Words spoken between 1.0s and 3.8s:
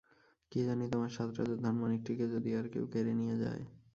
সাত রাজার ধন মানিকটিকে যদি আর কেউ কেড়ে নিয়ে যায়।